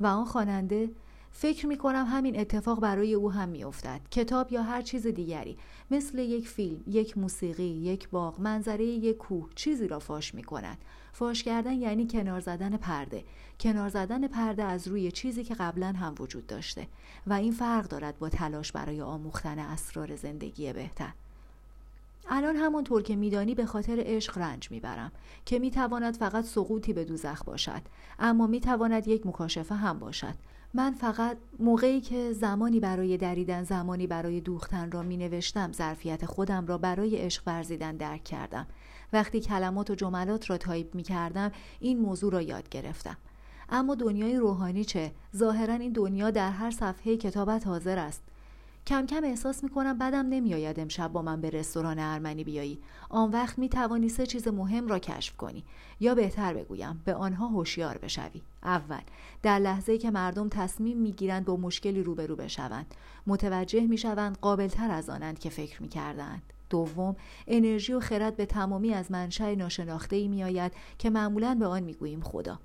و 0.00 0.06
آن 0.06 0.24
خواننده 0.24 0.90
فکر 1.32 1.66
می 1.66 1.76
کنم 1.76 2.06
همین 2.06 2.40
اتفاق 2.40 2.80
برای 2.80 3.14
او 3.14 3.32
هم 3.32 3.48
می 3.48 3.64
افتد. 3.64 4.00
کتاب 4.10 4.52
یا 4.52 4.62
هر 4.62 4.82
چیز 4.82 5.06
دیگری 5.06 5.56
مثل 5.90 6.18
یک 6.18 6.48
فیلم، 6.48 6.80
یک 6.86 7.18
موسیقی، 7.18 7.64
یک 7.64 8.08
باغ، 8.08 8.40
منظره 8.40 8.84
یک 8.84 9.16
کوه 9.16 9.48
چیزی 9.54 9.88
را 9.88 9.98
فاش 9.98 10.34
می 10.34 10.42
کند. 10.42 10.78
فاش 11.12 11.42
کردن 11.42 11.72
یعنی 11.72 12.06
کنار 12.06 12.40
زدن 12.40 12.76
پرده. 12.76 13.24
کنار 13.60 13.88
زدن 13.88 14.28
پرده 14.28 14.64
از 14.64 14.88
روی 14.88 15.12
چیزی 15.12 15.44
که 15.44 15.54
قبلا 15.54 15.86
هم 15.86 16.14
وجود 16.18 16.46
داشته 16.46 16.86
و 17.26 17.32
این 17.32 17.52
فرق 17.52 17.88
دارد 17.88 18.18
با 18.18 18.28
تلاش 18.28 18.72
برای 18.72 19.00
آموختن 19.00 19.58
اسرار 19.58 20.16
زندگی 20.16 20.72
بهتر. 20.72 21.12
الان 22.28 22.56
همانطور 22.56 23.02
که 23.02 23.16
میدانی 23.16 23.54
به 23.54 23.66
خاطر 23.66 24.02
عشق 24.06 24.38
رنج 24.38 24.70
می‌برم 24.70 25.12
که 25.46 25.58
می‌تواند 25.58 26.16
فقط 26.16 26.44
سقوطی 26.44 26.92
به 26.92 27.04
دوزخ 27.04 27.44
باشد 27.44 27.82
اما 28.18 28.46
می‌تواند 28.46 29.08
یک 29.08 29.26
مکاشفه 29.26 29.74
هم 29.74 29.98
باشد 29.98 30.34
من 30.74 30.92
فقط 30.92 31.36
موقعی 31.58 32.00
که 32.00 32.32
زمانی 32.32 32.80
برای 32.80 33.16
دریدن 33.16 33.62
زمانی 33.62 34.06
برای 34.06 34.40
دوختن 34.40 34.90
را 34.90 35.02
می 35.02 35.16
نوشتم 35.16 35.72
ظرفیت 35.72 36.26
خودم 36.26 36.66
را 36.66 36.78
برای 36.78 37.16
عشق 37.16 37.42
ورزیدن 37.46 37.96
درک 37.96 38.24
کردم. 38.24 38.66
وقتی 39.12 39.40
کلمات 39.40 39.90
و 39.90 39.94
جملات 39.94 40.50
را 40.50 40.58
تایپ 40.58 40.94
می 40.94 41.02
کردم 41.02 41.52
این 41.80 41.98
موضوع 41.98 42.32
را 42.32 42.42
یاد 42.42 42.68
گرفتم. 42.68 43.16
اما 43.68 43.94
دنیای 43.94 44.36
روحانی 44.36 44.84
چه؟ 44.84 45.12
ظاهرا 45.36 45.74
این 45.74 45.92
دنیا 45.92 46.30
در 46.30 46.50
هر 46.50 46.70
صفحه 46.70 47.16
کتابت 47.16 47.66
حاضر 47.66 47.98
است. 47.98 48.22
کم 48.90 49.06
کم 49.06 49.24
احساس 49.24 49.64
می‌کنم 49.64 49.98
بدم 49.98 50.26
نمیآید 50.26 50.80
امشب 50.80 51.12
با 51.12 51.22
من 51.22 51.40
به 51.40 51.50
رستوران 51.50 51.98
ارمنی 51.98 52.44
بیایی. 52.44 52.78
آن 53.08 53.30
وقت 53.30 53.58
می 53.58 53.68
توانی 53.68 54.08
سه 54.08 54.26
چیز 54.26 54.48
مهم 54.48 54.88
را 54.88 54.98
کشف 54.98 55.36
کنی. 55.36 55.64
یا 56.00 56.14
بهتر 56.14 56.54
بگویم 56.54 57.02
به 57.04 57.14
آنها 57.14 57.48
هوشیار 57.48 57.98
بشوی. 57.98 58.42
اول 58.62 59.00
در 59.42 59.58
لحظه 59.58 59.98
که 59.98 60.10
مردم 60.10 60.48
تصمیم 60.48 60.98
می‌گیرند 60.98 61.44
با 61.44 61.56
مشکلی 61.56 62.02
روبرو 62.02 62.36
بشوند 62.36 62.94
متوجه 63.26 63.80
می‌شوند 63.80 64.38
قابلتر 64.40 64.90
از 64.90 65.10
آنند 65.10 65.38
که 65.38 65.50
فکر 65.50 65.82
می‌کردند. 65.82 66.42
دوم 66.70 67.16
انرژی 67.46 67.92
و 67.92 68.00
خرد 68.00 68.36
به 68.36 68.46
تمامی 68.46 68.94
از 68.94 69.12
منشأ 69.12 69.54
ناشناخته 69.54 70.16
ای 70.16 70.28
میآید 70.28 70.72
که 70.98 71.10
معمولا 71.10 71.54
به 71.54 71.66
آن 71.66 71.82
می‌گوییم 71.82 72.20
خدا. 72.20 72.58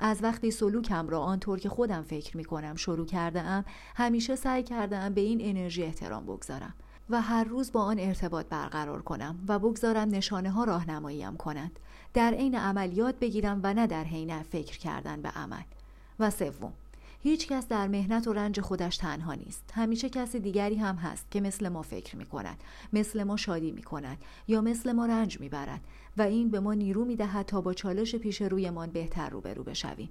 از 0.00 0.22
وقتی 0.22 0.50
سلوکم 0.50 1.08
را 1.08 1.20
آنطور 1.20 1.58
که 1.58 1.68
خودم 1.68 2.02
فکر 2.02 2.36
می 2.36 2.44
کنم 2.44 2.76
شروع 2.76 3.06
کرده 3.06 3.40
ام 3.40 3.64
همیشه 3.96 4.36
سعی 4.36 4.62
کرده 4.62 4.96
ام 4.96 5.14
به 5.14 5.20
این 5.20 5.38
انرژی 5.42 5.82
احترام 5.82 6.26
بگذارم 6.26 6.74
و 7.10 7.20
هر 7.20 7.44
روز 7.44 7.72
با 7.72 7.82
آن 7.82 7.98
ارتباط 7.98 8.46
برقرار 8.46 9.02
کنم 9.02 9.44
و 9.48 9.58
بگذارم 9.58 10.08
نشانه 10.08 10.50
ها 10.50 10.64
راهنماییم 10.64 11.36
کنند. 11.36 11.78
در 12.14 12.34
عین 12.34 12.54
عملیات 12.54 13.18
بگیرم 13.18 13.60
و 13.62 13.74
نه 13.74 13.86
در 13.86 14.04
حین 14.04 14.42
فکر 14.42 14.78
کردن 14.78 15.22
به 15.22 15.28
عمل. 15.28 15.62
و 16.18 16.30
سوم 16.30 16.72
هیچ 17.22 17.48
کس 17.48 17.68
در 17.68 17.88
مهنت 17.88 18.28
و 18.28 18.32
رنج 18.32 18.60
خودش 18.60 18.96
تنها 18.96 19.34
نیست. 19.34 19.72
همیشه 19.74 20.08
کسی 20.08 20.40
دیگری 20.40 20.74
هم 20.76 20.96
هست 20.96 21.30
که 21.30 21.40
مثل 21.40 21.68
ما 21.68 21.82
فکر 21.82 22.16
می 22.16 22.24
کند 22.24 22.62
مثل 22.92 23.22
ما 23.22 23.36
شادی 23.36 23.72
می 23.72 23.82
کند 23.82 24.18
یا 24.48 24.60
مثل 24.60 24.92
ما 24.92 25.06
رنج 25.06 25.40
می 25.40 25.48
برد 25.48 25.80
و 26.16 26.22
این 26.22 26.50
به 26.50 26.60
ما 26.60 26.74
نیرو 26.74 27.04
می 27.04 27.16
دهد 27.16 27.46
تا 27.46 27.60
با 27.60 27.74
چالش 27.74 28.14
پیش 28.14 28.42
رویمان 28.42 28.90
بهتر 28.90 29.28
روبرو 29.30 29.64
بشویم. 29.64 30.10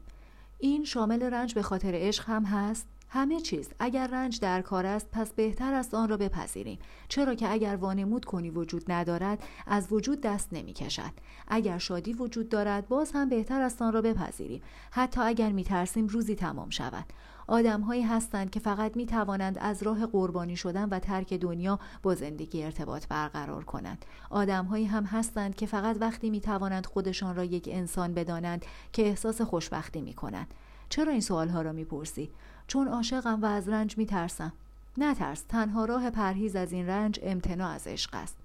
این 0.59 0.83
شامل 0.83 1.23
رنج 1.23 1.53
به 1.53 1.61
خاطر 1.61 1.91
عشق 1.95 2.29
هم 2.29 2.43
هست؟ 2.43 2.87
همه 3.11 3.41
چیز. 3.41 3.69
اگر 3.79 4.07
رنج 4.07 4.39
در 4.39 4.61
کار 4.61 4.85
است 4.85 5.07
پس 5.11 5.33
بهتر 5.33 5.73
است 5.73 5.93
آن 5.93 6.09
را 6.09 6.17
بپذیریم. 6.17 6.79
چرا 7.07 7.35
که 7.35 7.51
اگر 7.51 7.75
وانمود 7.75 8.25
کنی 8.25 8.49
وجود 8.49 8.91
ندارد 8.91 9.43
از 9.67 9.91
وجود 9.91 10.21
دست 10.21 10.49
نمی 10.51 10.73
کشد 10.73 11.11
اگر 11.47 11.77
شادی 11.77 12.13
وجود 12.13 12.49
دارد 12.49 12.87
باز 12.87 13.11
هم 13.11 13.29
بهتر 13.29 13.61
است 13.61 13.81
آن 13.81 13.93
را 13.93 14.01
بپذیریم. 14.01 14.61
حتی 14.91 15.21
اگر 15.21 15.51
می 15.51 15.63
ترسیم 15.63 16.07
روزی 16.07 16.35
تمام 16.35 16.69
شود. 16.69 17.05
آدمهایی 17.47 18.01
هستند 18.01 18.49
که 18.49 18.59
فقط 18.59 18.95
می 18.95 19.05
توانند 19.05 19.57
از 19.61 19.83
راه 19.83 20.05
قربانی 20.05 20.55
شدن 20.55 20.89
و 20.89 20.99
ترک 20.99 21.33
دنیا 21.33 21.79
با 22.03 22.15
زندگی 22.15 22.63
ارتباط 22.63 23.07
برقرار 23.07 23.63
کنند. 23.63 24.05
آدمهایی 24.29 24.85
هم 24.85 25.03
هستند 25.03 25.55
که 25.55 25.65
فقط 25.65 25.97
وقتی 25.99 26.29
می 26.29 26.41
توانند 26.41 26.85
خودشان 26.85 27.35
را 27.35 27.43
یک 27.43 27.69
انسان 27.71 28.13
بدانند 28.13 28.65
که 28.93 29.01
احساس 29.01 29.41
خوشبختی 29.41 30.01
می 30.01 30.13
کنند 30.13 30.53
چرا 30.89 31.11
این 31.11 31.21
سوال 31.21 31.49
ها 31.49 31.61
را 31.61 31.71
می 31.71 31.85
پرسی؟ 31.85 32.29
چون 32.69 32.87
عاشقم 32.87 33.41
و 33.41 33.45
از 33.45 33.69
رنج 33.69 33.97
می 33.97 34.05
ترسم 34.05 34.53
نترس 34.97 35.41
تنها 35.41 35.85
راه 35.85 36.09
پرهیز 36.09 36.55
از 36.55 36.71
این 36.71 36.87
رنج 36.87 37.19
امتناع 37.23 37.73
از 37.73 37.87
عشق 37.87 38.09
است. 38.13 38.37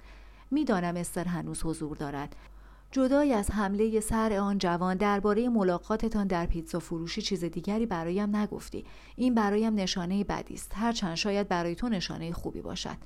می‌دانم 0.50 0.96
استر 0.96 1.24
هنوز 1.24 1.62
حضور 1.62 1.96
دارد. 1.96 2.36
جدای 2.92 3.32
از 3.32 3.50
حمله 3.50 4.00
سر 4.00 4.32
آن 4.32 4.58
جوان 4.58 4.96
درباره 4.96 5.48
ملاقاتتان 5.48 6.26
در 6.26 6.46
پیتزا 6.46 6.78
فروشی 6.78 7.22
چیز 7.22 7.44
دیگری 7.44 7.86
برایم 7.86 8.36
نگفتی. 8.36 8.84
این 9.16 9.34
برایم 9.34 9.74
نشانه 9.74 10.24
بدی 10.24 10.54
است. 10.54 10.72
هرچند 10.74 11.14
شاید 11.14 11.48
برای 11.48 11.74
تو 11.74 11.88
نشانه 11.88 12.32
خوبی 12.32 12.60
باشد. 12.60 12.96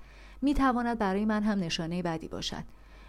می 0.43 0.55
تواند 0.55 0.99
برای 0.99 1.25
من 1.25 1.43
هم 1.43 1.59
نشانه 1.59 2.03
بدی 2.03 2.29
باشد. 2.29 2.65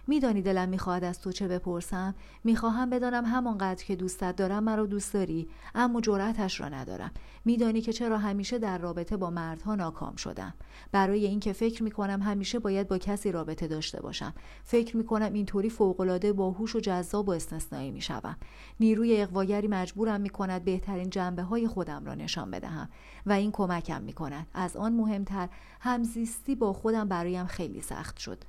میدانی 0.07 0.41
دلم 0.41 0.69
می‌خواهد 0.69 1.03
از 1.03 1.21
تو 1.21 1.31
چه 1.31 1.47
بپرسم؟ 1.47 2.15
می‌خواهم 2.43 2.89
بدانم 2.89 3.25
همانقدر 3.25 3.83
که 3.83 3.95
دوستت 3.95 4.35
دارم 4.35 4.63
مرا 4.63 4.85
دوست 4.85 5.13
داری 5.13 5.49
اما 5.75 6.01
جرأتش 6.01 6.61
را 6.61 6.69
ندارم. 6.69 7.11
میدانی 7.45 7.81
که 7.81 7.93
چرا 7.93 8.17
همیشه 8.17 8.59
در 8.59 8.77
رابطه 8.77 9.17
با 9.17 9.29
مردها 9.29 9.75
ناکام 9.75 10.15
شدم. 10.15 10.53
برای 10.91 11.25
اینکه 11.25 11.53
فکر 11.53 11.83
می‌کنم 11.83 12.21
همیشه 12.21 12.59
باید 12.59 12.87
با 12.87 12.97
کسی 12.97 13.31
رابطه 13.31 13.67
داشته 13.67 14.01
باشم. 14.01 14.33
فکر 14.63 14.97
می‌کنم 14.97 15.33
اینطوری 15.33 15.69
فوقالعاده 15.69 16.33
باهوش 16.33 16.75
و 16.75 16.79
جذاب 16.79 17.29
و 17.29 17.31
استثنایی 17.31 17.91
می‌شوم. 17.91 18.37
نیروی 18.79 19.21
اقواگری 19.21 19.67
مجبورم 19.67 20.21
می‌کند 20.21 20.63
بهترین 20.63 21.09
جنبه 21.09 21.43
های 21.43 21.67
خودم 21.67 22.05
را 22.05 22.15
نشان 22.15 22.51
بدهم 22.51 22.89
و 23.25 23.31
این 23.31 23.51
کمکم 23.51 24.01
می‌کند. 24.01 24.47
از 24.53 24.77
آن 24.77 24.93
مهمتر 24.93 25.49
همزیستی 25.79 26.55
با 26.55 26.73
خودم 26.73 27.07
برایم 27.07 27.45
خیلی 27.45 27.81
سخت 27.81 28.17
شد. 28.17 28.43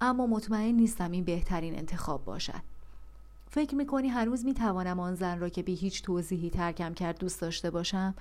اما 0.00 0.26
مطمئن 0.26 0.74
نیستم 0.74 1.10
این 1.10 1.24
بهترین 1.24 1.78
انتخاب 1.78 2.24
باشد. 2.24 2.62
فکر 3.50 3.74
می‌کنی 3.74 4.08
هنوز 4.08 4.44
می‌توانم 4.44 5.00
آن 5.00 5.14
زن 5.14 5.38
را 5.38 5.48
که 5.48 5.62
بی 5.62 5.74
هیچ 5.74 6.02
توضیحی 6.02 6.50
ترکم 6.50 6.94
کرد 6.94 7.18
دوست 7.18 7.40
داشته 7.40 7.70
باشم؟ 7.70 8.14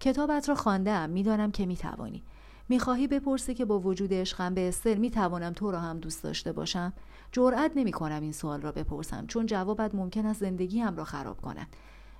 کتابت 0.00 0.48
را 0.48 0.54
خواندهام 0.54 1.10
می‌دانم 1.10 1.50
که 1.50 1.66
می‌توانی. 1.66 2.22
می‌خواهی 2.68 3.06
بپرسی 3.06 3.54
که 3.54 3.64
با 3.64 3.78
وجود 3.78 4.14
عشقم 4.14 4.54
به 4.54 4.68
استر 4.68 4.94
می‌توانم 4.94 5.52
تو 5.52 5.70
را 5.70 5.80
هم 5.80 5.98
دوست 5.98 6.22
داشته 6.22 6.52
باشم؟ 6.52 6.92
جرأت 7.32 7.72
نمی‌کنم 7.76 8.22
این 8.22 8.32
سوال 8.32 8.60
را 8.60 8.72
بپرسم 8.72 9.26
چون 9.26 9.46
جوابت 9.46 9.94
ممکن 9.94 10.26
است 10.26 10.40
زندگی 10.40 10.80
هم 10.80 10.96
را 10.96 11.04
خراب 11.04 11.40
کند. 11.40 11.66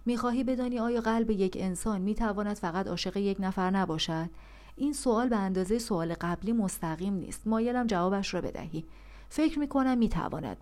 می‌خواهی 0.07 0.45
بدانی 0.45 0.79
آیا 0.79 1.01
قلب 1.01 1.31
یک 1.31 1.57
انسان 1.61 2.01
می‌تواند 2.01 2.57
فقط 2.57 2.87
عاشق 2.87 3.17
یک 3.17 3.37
نفر 3.41 3.71
نباشد؟ 3.71 4.31
این 4.77 4.93
سوال 4.93 5.29
به 5.29 5.37
اندازه 5.37 5.79
سوال 5.79 6.15
قبلی 6.21 6.53
مستقیم 6.53 7.15
نیست. 7.15 7.47
مایلم 7.47 7.87
جوابش 7.87 8.35
را 8.35 8.41
بدهی. 8.41 8.85
فکر 9.29 9.59
می 9.59 9.69
کنم 9.69 9.99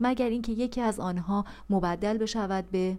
مگر 0.00 0.28
اینکه 0.28 0.52
یکی 0.52 0.80
از 0.80 1.00
آنها 1.00 1.44
مبدل 1.70 2.18
بشود 2.18 2.70
به 2.70 2.98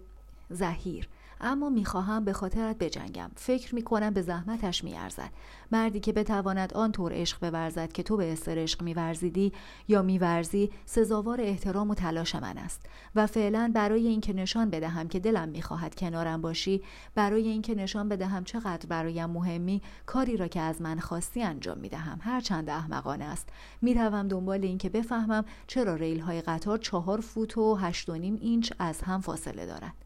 زهیر. 0.50 1.08
اما 1.40 1.68
می‌خواهم 1.68 2.24
به 2.24 2.32
خاطرت 2.32 2.78
بجنگم. 2.78 3.30
فکر 3.36 3.74
می‌کنم 3.74 4.10
به 4.10 4.22
زحمتش 4.22 4.84
میارزد. 4.84 5.30
مردی 5.72 6.00
که 6.00 6.12
بتواند 6.12 6.74
آنطور 6.74 7.12
عشق 7.12 7.50
بورزد 7.50 7.92
که 7.92 8.02
تو 8.02 8.16
به 8.16 8.32
استر 8.32 8.58
عشق 8.58 8.82
میورزیدی 8.82 9.52
یا 9.88 10.02
میورزی 10.02 10.70
سزاوار 10.86 11.40
احترام 11.40 11.90
و 11.90 11.94
تلاش 11.94 12.34
من 12.34 12.58
است. 12.58 12.86
و 13.14 13.26
فعلا 13.26 13.70
برای 13.74 14.06
اینکه 14.06 14.32
نشان 14.32 14.70
بدهم 14.70 15.08
که 15.08 15.18
دلم 15.18 15.48
می‌خواهد 15.48 15.94
کنارم 15.94 16.40
باشی 16.40 16.82
برای 17.14 17.48
اینکه 17.48 17.74
نشان 17.74 18.08
بدهم 18.08 18.44
چقدر 18.44 18.86
برایم 18.86 19.30
مهمی 19.30 19.82
کاری 20.06 20.36
را 20.36 20.48
که 20.48 20.60
از 20.60 20.82
من 20.82 20.98
خواستی 20.98 21.42
انجام 21.42 21.78
می‌دهم. 21.78 22.18
هرچند 22.22 22.70
احمقانه 22.70 23.24
است. 23.24 23.48
می‌روم 23.82 24.28
دنبال 24.28 24.64
اینکه 24.64 24.88
بفهمم 24.88 25.44
چرا 25.66 25.94
ریل 25.94 26.20
های 26.20 26.40
قطار 26.40 26.78
چهار 26.78 27.20
فوت 27.20 27.58
و 27.58 27.74
هشت 27.74 28.08
و 28.08 28.14
نیم 28.14 28.38
اینچ 28.40 28.72
از 28.78 29.02
هم 29.02 29.20
فاصله 29.20 29.66
دارد. 29.66 30.05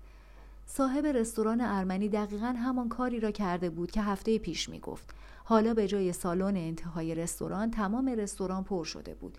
صاحب 0.72 1.06
رستوران 1.06 1.60
ارمنی 1.60 2.08
دقیقا 2.08 2.46
همان 2.46 2.88
کاری 2.88 3.20
را 3.20 3.30
کرده 3.30 3.70
بود 3.70 3.90
که 3.90 4.02
هفته 4.02 4.38
پیش 4.38 4.68
می 4.68 4.80
گفت. 4.80 5.14
حالا 5.44 5.74
به 5.74 5.88
جای 5.88 6.12
سالن 6.12 6.56
انتهای 6.56 7.14
رستوران 7.14 7.70
تمام 7.70 8.08
رستوران 8.08 8.64
پر 8.64 8.84
شده 8.84 9.14
بود. 9.14 9.38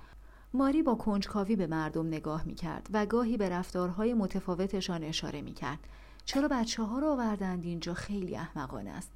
ماری 0.54 0.84
با 0.84 0.96
کنجکاوی 0.96 1.56
به 1.56 1.68
مردم 1.68 2.08
نگاه 2.08 2.44
می 2.44 2.56
کرد 2.56 2.88
و 2.94 3.06
گاهی 3.06 3.38
به 3.38 3.50
رفتارهای 3.50 4.14
متفاوتشان 4.14 5.04
اشاره 5.04 5.42
می 5.42 5.54
کرد. 5.54 5.80
چرا 6.26 6.48
بچه 6.48 6.84
ها 6.84 7.00
را 7.00 7.12
آوردند 7.12 7.66
اینجا 7.66 7.94
خیلی 7.94 8.36
احمقانه 8.36 8.90
است. 8.90 9.12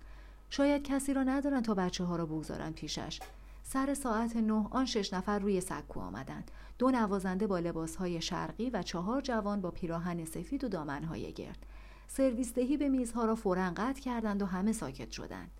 شاید 0.49 0.83
کسی 0.83 1.13
را 1.13 1.23
ندارند 1.23 1.63
تا 1.63 1.73
بچه 1.73 2.03
ها 2.03 2.15
را 2.15 2.25
بگذارند 2.25 2.73
پیشش. 2.73 3.19
سر 3.63 3.93
ساعت 3.93 4.35
نه 4.35 4.67
آن 4.71 4.85
شش 4.85 5.13
نفر 5.13 5.39
روی 5.39 5.61
سکو 5.61 5.99
آمدند. 5.99 6.51
دو 6.77 6.91
نوازنده 6.91 7.47
با 7.47 7.59
لباسهای 7.59 8.21
شرقی 8.21 8.69
و 8.69 8.81
چهار 8.81 9.21
جوان 9.21 9.61
با 9.61 9.71
پیراهن 9.71 10.25
سفید 10.25 10.63
و 10.63 10.67
دامنهای 10.67 11.33
گرد. 11.33 11.65
سرویس 12.07 12.53
دهی 12.53 12.77
به 12.77 12.89
میزها 12.89 13.25
را 13.25 13.35
فورا 13.35 13.71
قطع 13.77 14.01
کردند 14.01 14.41
و 14.41 14.45
همه 14.45 14.71
ساکت 14.71 15.11
شدند. 15.11 15.51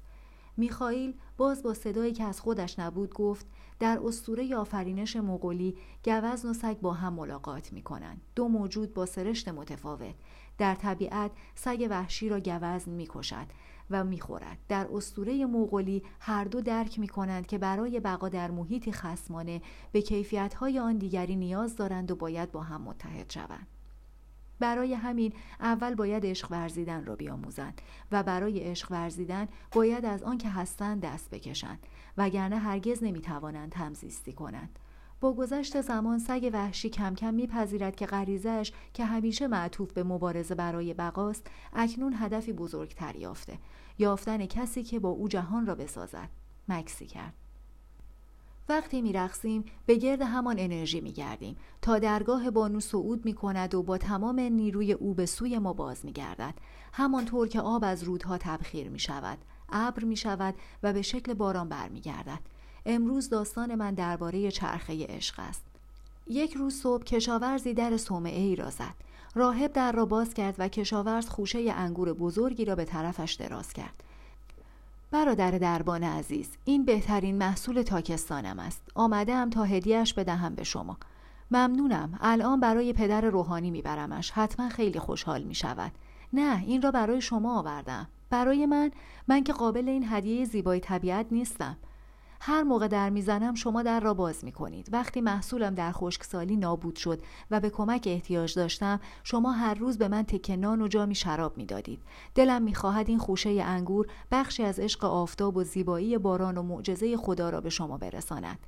میخائیل 0.58 1.14
باز 1.38 1.64
با 1.64 1.74
صدایی 1.74 2.14
که 2.14 2.24
از 2.24 2.42
خودش 2.42 2.80
نبود 2.80 3.14
گفت 3.14 3.46
در 3.80 4.00
اسطوره 4.06 4.56
آفرینش 4.56 5.16
مغولی 5.16 5.78
گوزن 6.04 6.50
و 6.50 6.54
سگ 6.54 6.80
با 6.80 6.94
هم 6.94 7.14
ملاقات 7.14 7.74
می 7.74 7.82
کنند. 7.82 8.22
دو 8.36 8.48
موجود 8.48 8.94
با 8.94 9.06
سرشت 9.06 9.48
متفاوت. 9.48 10.16
در 10.58 10.75
طبیعت 10.75 11.32
سگ 11.56 11.88
وحشی 11.90 12.30
را 12.30 12.40
گوزن 12.40 12.92
می 12.92 13.08
کشد 13.10 13.48
و 13.90 14.04
می‌خورد. 14.04 14.58
در 14.68 14.88
اسطوره 14.94 15.46
مغولی 15.46 16.04
هر 16.20 16.44
دو 16.44 16.62
درک 16.62 17.00
می 17.00 17.08
کنند 17.08 17.48
که 17.48 17.58
برای 17.58 18.00
بقا 18.00 18.30
در 18.30 18.52
محیطی 18.52 18.92
خسمانه 18.92 19.62
به 19.92 20.02
کیفیتهای 20.02 20.80
آن 20.80 20.98
دیگری 20.98 21.36
نیاز 21.36 21.75
دارند 21.75 22.12
و 22.12 22.16
باید 22.16 22.52
با 22.52 22.62
هم 22.62 22.82
متحد 22.82 23.32
شوند. 23.32 23.68
برای 24.60 24.94
همین 24.94 25.34
اول 25.60 25.96
باید 25.96 26.26
عشق 26.26 26.52
ورزیدن 26.52 27.06
را 27.06 27.16
بیاموزند 27.16 27.82
و 28.12 28.24
برای 28.24 28.60
عشق 28.60 28.92
ورزیدن 28.92 29.48
باید 29.72 30.06
از 30.06 30.24
آن 30.24 30.38
که 30.38 30.50
هستند 30.50 31.02
دست 31.02 31.30
بکشند 31.30 31.88
وگرنه 32.18 32.58
هرگز 32.58 33.04
نمی‌توانند 33.04 33.74
همزیستی 33.74 34.34
کنند. 34.34 34.80
با 35.20 35.34
گذشت 35.34 35.82
زمان 35.82 36.20
سگ 36.20 36.50
وحشی 36.54 36.90
کم 36.90 37.16
کم 37.16 37.34
میپذیرد 37.34 37.96
که 37.96 38.06
غریزش 38.06 38.72
که 38.94 39.06
همیشه 39.06 39.48
معطوف 39.48 39.94
به 39.94 40.04
مبارزه 40.04 40.56
برای 40.56 40.94
بقاست 40.94 41.48
اکنون 41.74 42.14
هدفی 42.18 42.54
بزرگتر 42.54 43.16
یافته 43.16 43.60
یافتن 43.98 44.46
کسی 44.46 44.84
که 44.84 45.00
با 45.00 45.10
او 45.10 45.28
جهان 45.28 45.66
را 45.66 45.76
بسازد. 45.76 46.30
مکسی 46.68 47.06
کرد. 47.06 47.45
وقتی 48.69 49.01
می 49.01 49.13
رقصیم 49.13 49.65
به 49.86 49.95
گرد 49.95 50.22
همان 50.22 50.55
انرژی 50.60 51.01
می 51.01 51.12
گردیم 51.12 51.57
تا 51.81 52.00
درگاه 52.00 52.51
بانو 52.51 52.79
صعود 52.79 53.25
می 53.25 53.34
کند 53.34 53.75
و 53.75 53.84
با 53.84 53.98
تمام 53.98 54.39
نیروی 54.39 54.93
او 54.93 55.13
به 55.13 55.25
سوی 55.25 55.57
ما 55.57 55.74
باز 55.74 56.05
می 56.05 56.12
گردد 56.12 56.53
همانطور 56.93 57.48
که 57.48 57.62
آب 57.62 57.84
از 57.84 58.03
رودها 58.03 58.38
تبخیر 58.38 58.89
می 58.89 59.00
شود 59.00 59.38
ابر 59.69 60.03
می 60.03 60.17
شود 60.17 60.55
و 60.84 60.93
به 60.93 61.01
شکل 61.01 61.34
باران 61.34 61.69
برمیگردد. 61.69 62.39
امروز 62.86 63.29
داستان 63.29 63.75
من 63.75 63.93
درباره 63.93 64.51
چرخه 64.51 65.05
عشق 65.07 65.36
است. 65.38 65.63
یک 66.27 66.53
روز 66.53 66.81
صبح 66.81 67.03
کشاورزی 67.03 67.74
در 67.74 67.98
صومعه 67.98 68.41
ای 68.41 68.55
را 68.55 68.69
زد. 68.69 68.95
راهب 69.36 69.74
در 69.74 69.91
را 69.91 70.05
باز 70.05 70.34
کرد 70.34 70.55
و 70.57 70.67
کشاورز 70.67 71.29
خوشه 71.29 71.74
انگور 71.75 72.13
بزرگی 72.13 72.65
را 72.65 72.75
به 72.75 72.86
طرفش 72.86 73.34
دراز 73.34 73.74
کرد. 73.74 74.03
برادر 75.15 75.51
دربان 75.51 76.03
عزیز 76.03 76.50
این 76.65 76.86
بهترین 76.86 77.38
محصول 77.38 77.81
تاکستانم 77.81 78.60
است. 78.60 78.81
آمده 78.95 79.50
تا 79.50 79.63
هدیهش 79.63 80.13
بدهم 80.13 80.55
به 80.55 80.63
شما. 80.63 80.98
ممنونم. 81.51 82.17
الان 82.22 82.60
برای 82.60 82.93
پدر 82.93 83.22
روحانی 83.22 83.72
میبرمش. 83.72 84.31
حتما 84.31 84.69
خیلی 84.69 85.00
خوشحال 85.00 85.43
می 85.43 85.55
شود 85.55 85.91
نه 86.34 86.63
این 86.67 86.81
را 86.81 86.91
برای 86.91 87.22
شما 87.22 87.60
آوردم 87.60 88.07
برای 88.29 88.65
من؟ 88.65 88.91
من 89.27 89.43
که 89.43 89.53
قابل 89.53 89.89
این 89.89 90.05
هدیه 90.10 90.45
زیبای 90.45 90.79
طبیعت 90.79 91.25
نیستم. 91.31 91.77
هر 92.39 92.63
موقع 92.63 92.88
در 92.88 93.10
می‌زنم 93.10 93.54
شما 93.54 93.84
در 93.84 94.00
را 94.00 94.13
باز 94.13 94.44
می 94.44 94.51
کنید. 94.51 94.89
وقتی 94.92 95.22
محصولم 95.22 95.75
در 95.75 95.92
خشکسالی 95.92 96.58
نابود 96.58 96.96
شد 96.96 97.20
و 97.51 97.60
به 97.60 97.70
کمک 97.70 98.04
احتیاج 98.06 98.56
داشتم 98.56 99.00
شما 99.24 99.51
هر 99.51 99.74
روز 99.74 99.98
به 99.98 100.08
من 100.08 100.24
تکه 100.24 100.56
نان 100.56 100.82
و 100.82 100.88
جامی 100.88 101.15
شراب 101.15 101.58
می‌دادید. 101.58 102.01
دلم 102.36 102.62
می‌خواهد 102.62 103.10
این 103.10 103.20
خوشه 103.20 103.50
انگور 103.50 104.08
بخشی 104.32 104.63
از 104.63 104.80
عشق 104.80 105.06
آفتاب 105.06 105.58
و 105.58 105.63
زیبایی 105.63 106.18
باران 106.18 106.58
و 106.58 106.63
معجزه 106.63 107.18
خدا 107.18 107.50
را 107.50 107.62
به 107.62 107.70
شما 107.70 107.98
برساند. 107.98 108.60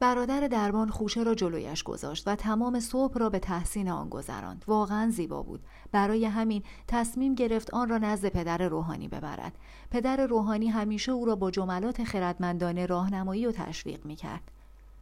برادر 0.00 0.48
دربان 0.48 0.88
خوشه 0.88 1.22
را 1.22 1.34
جلویش 1.34 1.82
گذاشت 1.82 2.28
و 2.28 2.34
تمام 2.34 2.80
صبح 2.80 3.18
را 3.18 3.30
به 3.30 3.38
تحسین 3.38 3.88
آن 3.88 4.08
گذراند. 4.08 4.64
واقعا 4.66 5.10
زیبا 5.10 5.42
بود. 5.42 5.60
برای 5.92 6.24
همین 6.24 6.62
تصمیم 6.88 7.34
گرفت 7.34 7.74
آن 7.74 7.88
را 7.88 7.98
نزد 7.98 8.28
پدر 8.28 8.68
روحانی 8.68 9.08
ببرد. 9.08 9.58
پدر 9.90 10.26
روحانی 10.26 10.68
همیشه 10.68 11.12
او 11.12 11.24
را 11.24 11.36
با 11.36 11.50
جملات 11.50 12.04
خردمندانه 12.04 12.86
راهنمایی 12.86 13.46
و 13.46 13.52
تشویق 13.52 14.06
می‌کرد. 14.06 14.50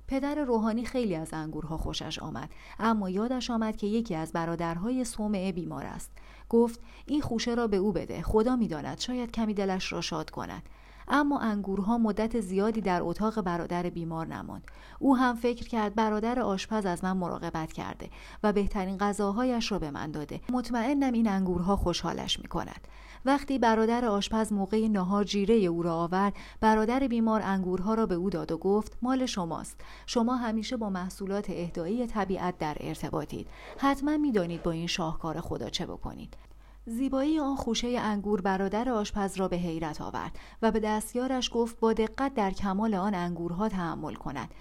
پدر 0.08 0.34
روحانی 0.34 0.84
خیلی 0.84 1.14
از 1.14 1.32
انگورها 1.32 1.76
خوشش 1.78 2.18
آمد 2.18 2.50
اما 2.78 3.10
یادش 3.10 3.50
آمد 3.50 3.76
که 3.76 3.86
یکی 3.86 4.14
از 4.14 4.32
برادرهای 4.32 5.04
صومعه 5.04 5.52
بیمار 5.52 5.86
است. 5.86 6.10
گفت 6.48 6.80
این 7.06 7.20
خوشه 7.20 7.54
را 7.54 7.66
به 7.66 7.76
او 7.76 7.92
بده 7.92 8.22
خدا 8.22 8.56
می‌داند 8.56 9.00
شاید 9.00 9.30
کمی 9.32 9.54
دلش 9.54 9.92
را 9.92 10.00
شاد 10.00 10.30
کند. 10.30 10.62
اما 11.08 11.38
انگورها 11.38 11.98
مدت 11.98 12.40
زیادی 12.40 12.80
در 12.80 13.02
اتاق 13.02 13.40
برادر 13.40 13.82
بیمار 13.82 14.26
نماند. 14.26 14.64
او 14.98 15.16
هم 15.16 15.34
فکر 15.34 15.68
کرد 15.68 15.94
برادر 15.94 16.40
آشپز 16.40 16.86
از 16.86 17.04
من 17.04 17.12
مراقبت 17.12 17.72
کرده 17.72 18.10
و 18.42 18.52
بهترین 18.52 18.98
غذاهایش 18.98 19.72
را 19.72 19.78
به 19.78 19.90
من 19.90 20.10
داده. 20.10 20.40
مطمئنم 20.50 21.12
این 21.12 21.28
انگورها 21.28 21.76
خوشحالش 21.76 22.40
می 22.40 22.48
کند 22.48 22.88
وقتی 23.24 23.58
برادر 23.58 24.04
آشپز 24.04 24.52
موقع 24.52 24.88
نهار 24.88 25.24
جیره 25.24 25.54
او 25.54 25.82
را 25.82 25.94
آورد 25.94 26.34
برادر 26.60 27.00
بیمار 27.00 27.42
انگورها 27.44 27.94
را 27.94 28.06
به 28.06 28.14
او 28.14 28.30
داد 28.30 28.52
و 28.52 28.58
گفت 28.58 28.98
مال 29.02 29.26
شماست. 29.26 29.80
شما 30.06 30.36
همیشه 30.36 30.76
با 30.76 30.90
محصولات 30.90 31.50
اهدایی 31.50 32.06
طبیعت 32.06 32.58
در 32.58 32.76
ارتباطید. 32.80 33.48
حتما 33.78 34.16
می‌دانید 34.16 34.62
با 34.62 34.70
این 34.70 34.86
شاهکار 34.86 35.40
خدا 35.40 35.68
چه 35.70 35.86
بکنید. 35.86 36.36
زیبایی 36.88 37.38
آن 37.38 37.56
خوشه 37.56 37.88
انگور 37.88 38.40
برادر 38.40 38.88
آشپز 38.88 39.36
را 39.36 39.48
به 39.48 39.56
حیرت 39.56 40.00
آورد 40.00 40.38
و 40.62 40.70
به 40.70 40.80
دستیارش 40.80 41.50
گفت 41.54 41.80
با 41.80 41.92
دقت 41.92 42.34
در 42.34 42.50
کمال 42.50 42.94
آن 42.94 43.14
انگورها 43.14 43.68
تحمل 43.68 44.14
کند. 44.14 44.54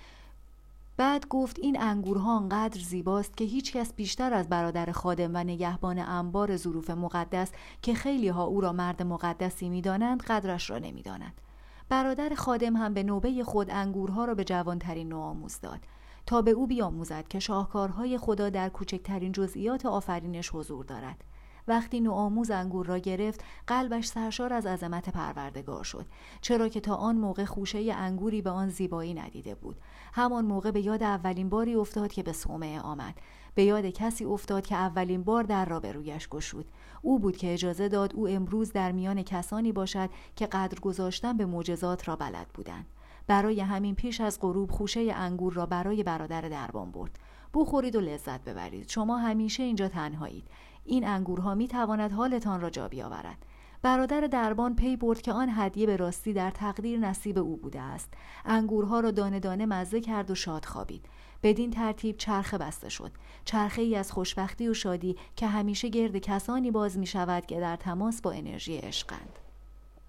بعد 0.97 1.27
گفت 1.27 1.59
این 1.59 1.81
انگورها 1.81 2.37
آنقدر 2.37 2.79
زیباست 2.79 3.37
که 3.37 3.45
هیچکس 3.45 3.93
بیشتر 3.93 4.33
از 4.33 4.49
برادر 4.49 4.91
خادم 4.91 5.31
و 5.33 5.37
نگهبان 5.37 5.99
انبار 5.99 6.57
ظروف 6.57 6.89
مقدس 6.89 7.51
که 7.81 7.93
خیلی 7.93 8.27
ها 8.27 8.43
او 8.43 8.61
را 8.61 8.71
مرد 8.71 9.03
مقدسی 9.03 9.69
می‌دانند 9.69 10.23
قدرش 10.23 10.69
را 10.69 10.77
نمی‌دانند 10.77 11.41
برادر 11.89 12.35
خادم 12.35 12.75
هم 12.75 12.93
به 12.93 13.03
نوبه 13.03 13.43
خود 13.43 13.71
انگورها 13.71 14.25
را 14.25 14.35
به 14.35 14.43
جوانترین 14.43 15.09
نوآموز 15.09 15.59
داد. 15.59 15.79
تا 16.25 16.41
به 16.41 16.51
او 16.51 16.67
بیاموزد 16.67 17.27
که 17.27 17.39
شاهکارهای 17.39 18.17
خدا 18.17 18.49
در 18.49 18.69
کوچکترین 18.69 19.31
جزئیات 19.31 19.85
آفرینش 19.85 20.49
حضور 20.53 20.85
دارد. 20.85 21.23
وقتی 21.67 21.99
نوآموز 21.99 22.51
انگور 22.51 22.85
را 22.85 22.97
گرفت 22.97 23.43
قلبش 23.67 24.07
سرشار 24.07 24.53
از 24.53 24.65
عظمت 24.65 25.09
پروردگار 25.09 25.83
شد. 25.83 26.05
چرا 26.41 26.67
که 26.67 26.79
تا 26.79 26.95
آن 26.95 27.15
موقع 27.15 27.45
خوشه 27.45 27.93
انگوری 27.93 28.41
به 28.41 28.49
آن 28.49 28.69
زیبایی 28.69 29.13
ندیده 29.13 29.55
بود. 29.55 29.77
همان 30.13 30.45
موقع 30.45 30.71
به 30.71 30.81
یاد 30.81 31.03
اولین 31.03 31.49
باری 31.49 31.75
افتاد 31.75 32.11
که 32.11 32.23
به 32.23 32.33
صومعه 32.33 32.79
آمد. 32.79 33.15
به 33.55 33.63
یاد 33.63 33.85
کسی 33.85 34.25
افتاد 34.25 34.65
که 34.65 34.75
اولین 34.75 35.23
بار 35.23 35.43
در 35.43 35.65
را 35.65 35.79
به 35.79 35.91
رویش 35.91 36.27
گشود. 36.27 36.65
او 37.01 37.19
بود 37.19 37.37
که 37.37 37.53
اجازه 37.53 37.89
داد 37.89 38.13
او 38.13 38.27
امروز 38.27 38.71
در 38.71 38.91
میان 38.91 39.23
کسانی 39.23 39.71
باشد 39.71 40.09
که 40.35 40.45
قدر 40.45 40.79
گذاشتن 40.79 41.37
به 41.37 41.45
معجزات 41.45 42.07
را 42.07 42.15
بلد 42.15 42.47
بودند. 42.53 42.85
برای 43.27 43.61
همین 43.61 43.95
پیش 43.95 44.21
از 44.21 44.39
غروب 44.39 44.71
خوشه 44.71 45.13
انگور 45.15 45.53
را 45.53 45.65
برای 45.65 46.03
برادر 46.03 46.41
دربان 46.41 46.91
برد. 46.91 47.19
بخورید 47.53 47.95
و 47.95 48.01
لذت 48.01 48.43
ببرید. 48.43 48.89
شما 48.89 49.17
همیشه 49.17 49.63
اینجا 49.63 49.87
تنهایید. 49.87 50.47
این 50.85 51.07
انگورها 51.07 51.55
می 51.55 51.67
تواند 51.67 52.11
حالتان 52.11 52.61
را 52.61 52.69
جا 52.69 52.87
بیاورد. 52.87 53.37
برادر 53.81 54.21
دربان 54.21 54.75
پی 54.75 54.95
برد 54.95 55.21
که 55.21 55.31
آن 55.31 55.49
هدیه 55.51 55.85
به 55.85 55.97
راستی 55.97 56.33
در 56.33 56.51
تقدیر 56.51 56.99
نصیب 56.99 57.37
او 57.37 57.57
بوده 57.57 57.81
است. 57.81 58.13
انگورها 58.45 58.99
را 58.99 59.11
دانه 59.11 59.39
دانه 59.39 59.65
مزه 59.65 60.01
کرد 60.01 60.31
و 60.31 60.35
شاد 60.35 60.65
خوابید. 60.65 61.05
بدین 61.43 61.71
ترتیب 61.71 62.17
چرخه 62.17 62.57
بسته 62.57 62.89
شد. 62.89 63.11
چرخه 63.45 63.81
ای 63.81 63.95
از 63.95 64.11
خوشبختی 64.11 64.67
و 64.67 64.73
شادی 64.73 65.15
که 65.35 65.47
همیشه 65.47 65.89
گرد 65.89 66.17
کسانی 66.17 66.71
باز 66.71 66.97
می 66.97 67.05
شود 67.05 67.45
که 67.45 67.59
در 67.59 67.75
تماس 67.75 68.21
با 68.21 68.31
انرژی 68.31 68.77
عشقند. 68.77 69.39